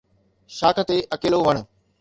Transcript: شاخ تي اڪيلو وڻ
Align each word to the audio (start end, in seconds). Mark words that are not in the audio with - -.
شاخ 0.57 0.77
تي 0.87 0.97
اڪيلو 1.15 1.39
وڻ 1.45 1.55